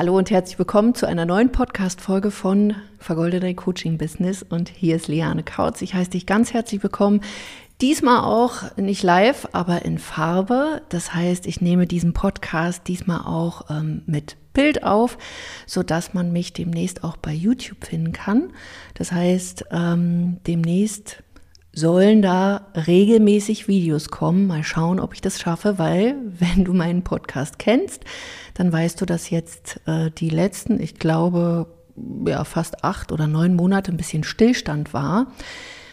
[0.00, 4.42] Hallo und herzlich willkommen zu einer neuen Podcast-Folge von Vergolde dein Coaching-Business.
[4.42, 5.82] Und hier ist Liane Kautz.
[5.82, 7.20] Ich heiße dich ganz herzlich willkommen.
[7.82, 10.80] Diesmal auch nicht live, aber in Farbe.
[10.88, 15.18] Das heißt, ich nehme diesen Podcast diesmal auch ähm, mit Bild auf,
[15.66, 18.54] so dass man mich demnächst auch bei YouTube finden kann.
[18.94, 21.22] Das heißt, ähm, demnächst
[21.72, 24.46] sollen da regelmäßig Videos kommen.
[24.46, 28.04] Mal schauen, ob ich das schaffe, weil wenn du meinen Podcast kennst,
[28.54, 31.66] dann weißt du, dass jetzt äh, die letzten, ich glaube,
[32.26, 35.26] ja, fast acht oder neun Monate ein bisschen Stillstand war,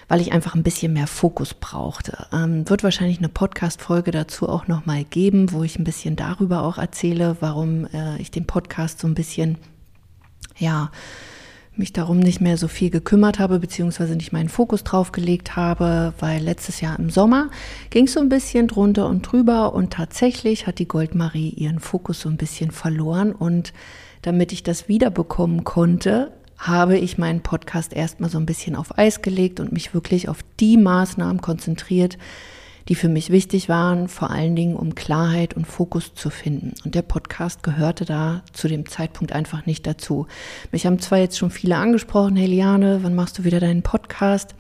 [0.08, 2.28] weil ich einfach ein bisschen mehr Fokus brauchte.
[2.32, 6.78] Ähm, wird wahrscheinlich eine Podcast-Folge dazu auch nochmal geben, wo ich ein bisschen darüber auch
[6.78, 9.58] erzähle, warum äh, ich den Podcast so ein bisschen,
[10.58, 10.92] ja,
[11.78, 16.14] mich darum nicht mehr so viel gekümmert habe, beziehungsweise nicht meinen Fokus drauf gelegt habe,
[16.20, 17.50] weil letztes Jahr im Sommer
[17.90, 22.22] ging es so ein bisschen drunter und drüber und tatsächlich hat die Goldmarie ihren Fokus
[22.22, 23.74] so ein bisschen verloren und
[24.22, 29.22] damit ich das wiederbekommen konnte, habe ich meinen Podcast erstmal so ein bisschen auf Eis
[29.22, 32.18] gelegt und mich wirklich auf die Maßnahmen konzentriert,
[32.90, 36.74] die für mich wichtig waren, vor allen Dingen um Klarheit und Fokus zu finden.
[36.86, 40.28] Und der Podcast gehörte da zu dem Zeitpunkt einfach nicht dazu.
[40.72, 44.56] Mich haben zwar jetzt schon viele angesprochen, hey Liane, wann machst du wieder deinen Podcast?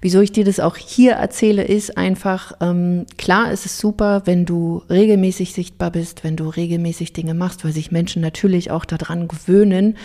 [0.00, 4.44] Wieso ich dir das auch hier erzähle, ist einfach, ähm, klar ist es super, wenn
[4.44, 9.28] du regelmäßig sichtbar bist, wenn du regelmäßig Dinge machst, weil sich Menschen natürlich auch daran
[9.28, 9.96] gewöhnen,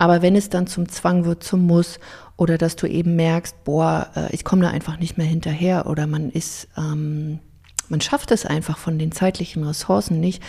[0.00, 2.00] aber wenn es dann zum Zwang wird, zum Muss
[2.38, 6.06] oder dass du eben merkst, boah, äh, ich komme da einfach nicht mehr hinterher oder
[6.06, 7.38] man ist, ähm,
[7.90, 10.42] man schafft es einfach von den zeitlichen Ressourcen nicht,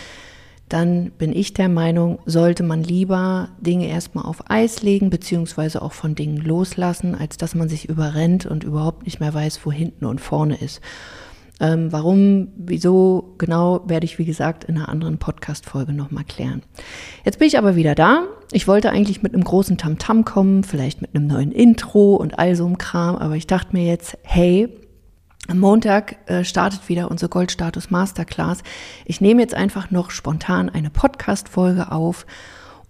[0.70, 5.92] dann bin ich der Meinung, sollte man lieber Dinge erstmal auf Eis legen, beziehungsweise auch
[5.92, 10.06] von Dingen loslassen, als dass man sich überrennt und überhaupt nicht mehr weiß, wo hinten
[10.06, 10.80] und vorne ist.
[11.60, 16.62] Ähm, warum, wieso genau, werde ich, wie gesagt, in einer anderen Podcast-Folge nochmal klären.
[17.24, 18.24] Jetzt bin ich aber wieder da.
[18.50, 22.38] Ich wollte eigentlich mit einem großen Tamtam -Tam kommen, vielleicht mit einem neuen Intro und
[22.38, 24.68] all so einem Kram, aber ich dachte mir jetzt, hey,
[25.48, 28.62] am Montag äh, startet wieder unsere Goldstatus Masterclass.
[29.04, 32.26] Ich nehme jetzt einfach noch spontan eine Podcast-Folge auf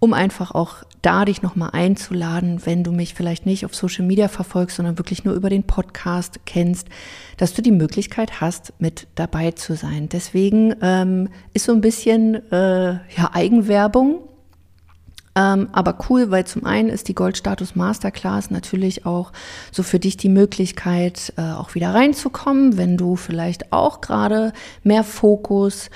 [0.03, 4.27] um einfach auch da dich nochmal einzuladen, wenn du mich vielleicht nicht auf Social Media
[4.27, 6.89] verfolgst, sondern wirklich nur über den Podcast kennst,
[7.37, 10.09] dass du die Möglichkeit hast, mit dabei zu sein.
[10.09, 14.27] Deswegen ähm, ist so ein bisschen äh, ja, Eigenwerbung.
[15.37, 19.31] Ähm, aber cool, weil zum einen ist die Goldstatus Masterclass natürlich auch
[19.71, 24.51] so für dich die Möglichkeit, äh, auch wieder reinzukommen, wenn du vielleicht auch gerade
[24.83, 25.89] mehr Fokus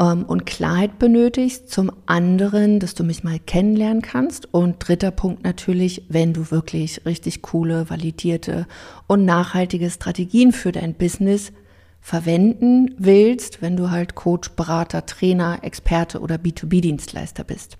[0.00, 1.70] ähm, und Klarheit benötigst.
[1.70, 4.52] Zum anderen, dass du mich mal kennenlernen kannst.
[4.52, 8.66] Und dritter Punkt natürlich, wenn du wirklich richtig coole, validierte
[9.06, 11.52] und nachhaltige Strategien für dein Business
[12.00, 17.76] verwenden willst, wenn du halt Coach, Berater, Trainer, Experte oder B2B-Dienstleister bist.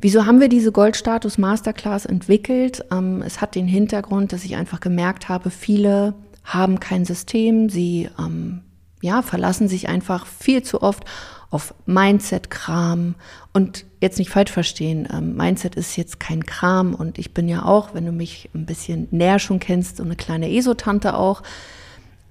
[0.00, 2.84] Wieso haben wir diese Goldstatus Masterclass entwickelt?
[2.90, 6.14] Ähm, es hat den Hintergrund, dass ich einfach gemerkt habe, viele
[6.44, 8.62] haben kein System, sie ähm,
[9.00, 11.04] ja, verlassen sich einfach viel zu oft
[11.50, 13.14] auf Mindset-Kram.
[13.52, 17.64] Und jetzt nicht falsch verstehen, ähm, Mindset ist jetzt kein Kram und ich bin ja
[17.64, 21.42] auch, wenn du mich ein bisschen näher schon kennst, so eine kleine Esotante auch.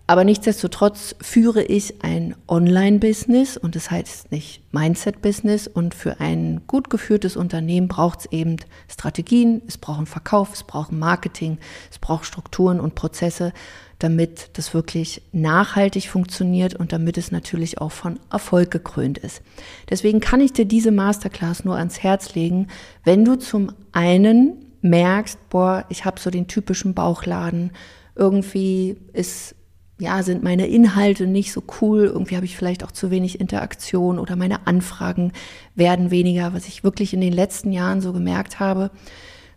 [0.09, 5.67] Aber nichtsdestotrotz führe ich ein Online-Business und das heißt nicht Mindset-Business.
[5.67, 8.55] Und für ein gut geführtes Unternehmen braucht es eben
[8.87, 11.57] Strategien, es braucht einen Verkauf, es braucht ein Marketing,
[11.91, 13.51] es braucht Strukturen und Prozesse,
[13.99, 19.41] damit das wirklich nachhaltig funktioniert und damit es natürlich auch von Erfolg gekrönt ist.
[19.89, 22.67] Deswegen kann ich dir diese Masterclass nur ans Herz legen,
[23.03, 27.71] wenn du zum einen merkst, boah, ich habe so den typischen Bauchladen,
[28.15, 29.56] irgendwie ist
[29.99, 34.19] ja, sind meine Inhalte nicht so cool, irgendwie habe ich vielleicht auch zu wenig Interaktion
[34.19, 35.33] oder meine Anfragen
[35.75, 38.91] werden weniger, was ich wirklich in den letzten Jahren so gemerkt habe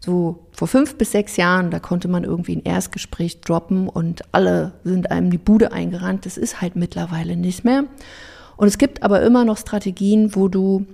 [0.00, 4.72] so vor fünf bis sechs Jahren, da konnte man irgendwie ein Erstgespräch droppen und alle
[4.82, 6.24] sind einem die Bude eingerannt.
[6.24, 7.84] Das ist halt mittlerweile nicht mehr.
[8.56, 10.86] Und es gibt aber immer noch Strategien, wo du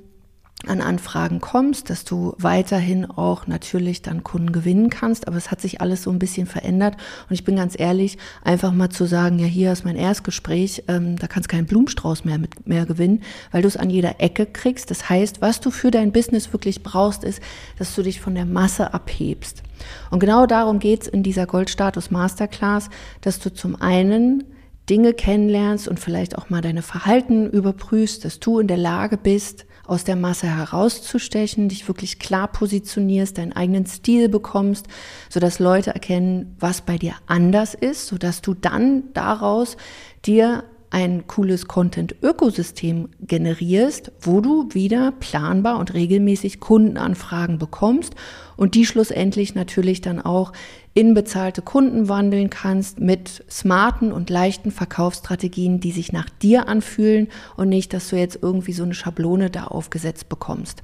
[0.65, 5.29] an Anfragen kommst, dass du weiterhin auch natürlich dann Kunden gewinnen kannst.
[5.29, 6.97] Aber es hat sich alles so ein bisschen verändert.
[7.29, 11.17] Und ich bin ganz ehrlich, einfach mal zu sagen, ja, hier ist mein Erstgespräch, ähm,
[11.17, 13.23] da kannst keinen Blumenstrauß mehr mit mehr gewinnen,
[13.53, 14.91] weil du es an jeder Ecke kriegst.
[14.91, 17.41] Das heißt, was du für dein Business wirklich brauchst, ist,
[17.79, 19.63] dass du dich von der Masse abhebst.
[20.11, 22.89] Und genau darum geht's in dieser Goldstatus Masterclass,
[23.21, 24.43] dass du zum einen
[24.89, 29.67] Dinge kennenlernst und vielleicht auch mal deine Verhalten überprüfst, dass du in der Lage bist,
[29.87, 34.87] aus der Masse herauszustechen, dich wirklich klar positionierst, deinen eigenen Stil bekommst,
[35.29, 39.77] sodass Leute erkennen, was bei dir anders ist, sodass du dann daraus
[40.25, 40.65] dir
[40.97, 48.15] ein cooles Content-Ökosystem generierst, wo du wieder planbar und regelmäßig Kundenanfragen bekommst
[48.57, 50.55] und die schlussendlich natürlich dann auch
[50.95, 57.29] in bezahlte Kunden wandeln kannst mit smarten und leichten Verkaufsstrategien, die sich nach dir anfühlen
[57.59, 60.83] und nicht, dass du jetzt irgendwie so eine Schablone da aufgesetzt bekommst.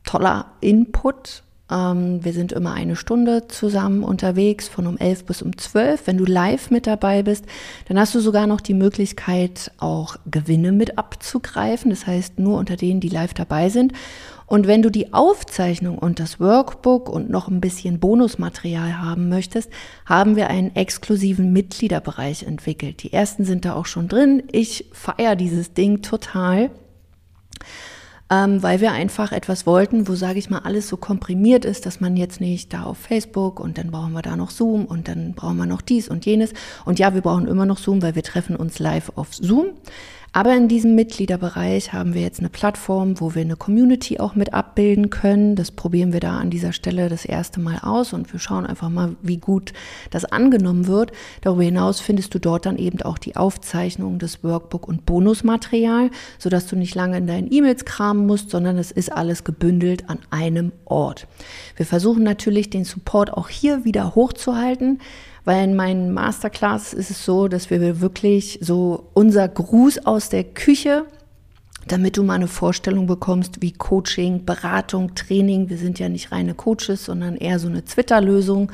[0.04, 5.58] toller Input ähm, wir sind immer eine Stunde zusammen unterwegs, von um 11 bis um
[5.58, 6.06] 12.
[6.06, 7.46] Wenn du live mit dabei bist,
[7.88, 11.90] dann hast du sogar noch die Möglichkeit, auch Gewinne mit abzugreifen.
[11.90, 13.94] Das heißt, nur unter denen, die live dabei sind.
[14.46, 19.72] Und wenn du die Aufzeichnung und das Workbook und noch ein bisschen Bonusmaterial haben möchtest,
[20.06, 23.02] haben wir einen exklusiven Mitgliederbereich entwickelt.
[23.02, 24.44] Die ersten sind da auch schon drin.
[24.52, 26.70] Ich feiere dieses Ding total
[28.30, 32.00] ähm, weil wir einfach etwas wollten, wo, sage ich mal, alles so komprimiert ist, dass
[32.00, 35.34] man jetzt nicht da auf Facebook und dann brauchen wir da noch Zoom und dann
[35.34, 36.54] brauchen wir noch dies und jenes.
[36.86, 39.68] Und ja, wir brauchen immer noch Zoom, weil wir treffen uns live auf Zoom.
[40.36, 44.52] Aber in diesem Mitgliederbereich haben wir jetzt eine Plattform, wo wir eine Community auch mit
[44.52, 45.56] abbilden können.
[45.56, 48.90] Das probieren wir da an dieser Stelle das erste Mal aus und wir schauen einfach
[48.90, 49.74] mal, wie gut
[50.10, 51.12] das angenommen wird.
[51.42, 56.10] Darüber hinaus findest du dort dann eben auch die Aufzeichnung des Workbook und Bonusmaterial,
[56.40, 60.18] sodass du nicht lange in deinen E-Mails kramen musst, sondern es ist alles gebündelt an
[60.32, 61.28] einem Ort.
[61.76, 65.00] Wir versuchen natürlich den Support auch hier wieder hochzuhalten.
[65.46, 70.46] Weil in meinen Masterclass ist es so, dass wir wirklich so unser Gruß aus der
[70.46, 71.06] Küche,
[71.88, 76.54] damit du mal eine Vorstellung bekommst, wie Coaching, Beratung, Training, wir sind ja nicht reine
[76.54, 78.72] Coaches, sondern eher so eine Twitter-Lösung,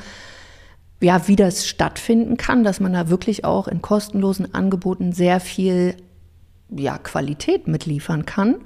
[1.00, 5.96] ja, wie das stattfinden kann, dass man da wirklich auch in kostenlosen Angeboten sehr viel
[6.68, 8.56] ja, Qualität mitliefern kann.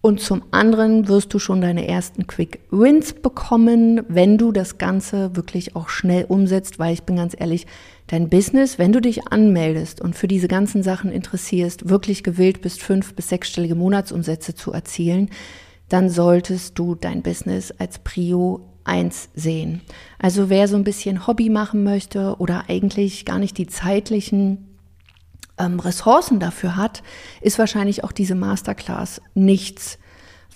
[0.00, 5.34] Und zum anderen wirst du schon deine ersten Quick Wins bekommen, wenn du das Ganze
[5.34, 7.66] wirklich auch schnell umsetzt, weil ich bin ganz ehrlich,
[8.06, 12.80] dein Business, wenn du dich anmeldest und für diese ganzen Sachen interessierst, wirklich gewillt bist,
[12.80, 15.30] fünf bis sechsstellige Monatsumsätze zu erzielen,
[15.88, 19.80] dann solltest du dein Business als Prio 1 sehen.
[20.18, 24.67] Also wer so ein bisschen Hobby machen möchte oder eigentlich gar nicht die zeitlichen
[25.58, 27.02] ähm, Ressourcen dafür hat,
[27.40, 29.98] ist wahrscheinlich auch diese Masterclass nichts.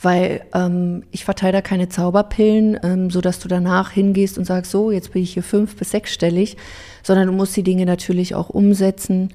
[0.01, 4.73] Weil ähm, ich verteile da keine Zauberpillen, ähm, so dass du danach hingehst und sagst,
[4.73, 6.57] so, jetzt bin ich hier fünf bis sechsstellig,
[7.05, 9.33] sondern du musst die Dinge natürlich auch umsetzen.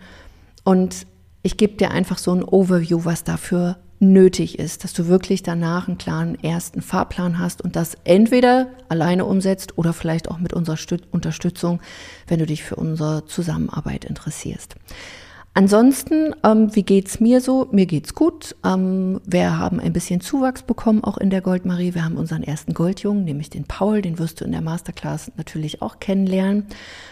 [0.66, 1.08] Und
[1.42, 5.88] ich gebe dir einfach so ein Overview, was dafür nötig ist, dass du wirklich danach
[5.88, 10.78] einen klaren ersten Fahrplan hast und das entweder alleine umsetzt oder vielleicht auch mit unserer
[11.12, 11.81] Unterstützung,
[12.28, 14.75] wenn du dich für unsere Zusammenarbeit interessierst.
[15.57, 17.68] Ansonsten, ähm, wie geht's mir so?
[17.71, 18.56] Mir geht's gut.
[18.63, 21.95] Ähm, wir haben ein bisschen Zuwachs bekommen, auch in der Goldmarie.
[21.95, 24.04] Wir haben unseren ersten Goldjungen, nämlich den Paul.
[24.04, 26.68] Den wirst du in der Masterclass natürlich auch kennenlernen.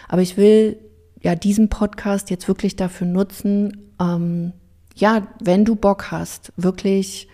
[0.06, 0.78] Aber ich will
[1.20, 4.52] ja diesen Podcast jetzt wirklich dafür nutzen, ähm,
[4.94, 7.26] ja, wenn du Bock hast, wirklich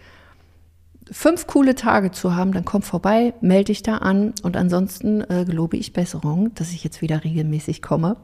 [1.11, 5.45] fünf coole Tage zu haben, dann komm vorbei, melde dich da an und ansonsten äh,
[5.45, 8.17] gelobe ich Besserung, dass ich jetzt wieder regelmäßig komme.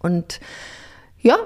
[0.00, 0.40] Und
[1.20, 1.36] ja,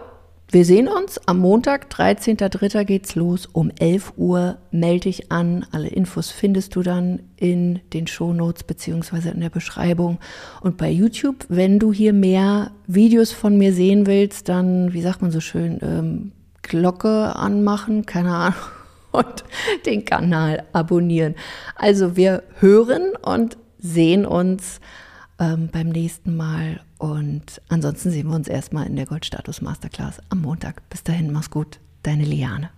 [0.52, 2.84] wir sehen uns am Montag, 13.03.
[2.84, 3.46] geht's los.
[3.46, 5.64] Um 11 Uhr melde dich an.
[5.72, 10.18] Alle Infos findest du dann in den Shownotes beziehungsweise in der Beschreibung.
[10.60, 15.22] Und bei YouTube, wenn du hier mehr Videos von mir sehen willst, dann, wie sagt
[15.22, 18.60] man so schön, ähm, Glocke anmachen, keine Ahnung,
[19.12, 19.44] und
[19.86, 21.34] den Kanal abonnieren.
[21.76, 24.80] Also wir hören und sehen uns
[25.40, 26.80] ähm, beim nächsten Mal.
[27.02, 30.88] Und ansonsten sehen wir uns erstmal in der Goldstatus Masterclass am Montag.
[30.88, 32.70] Bis dahin, mach's gut, deine Liane.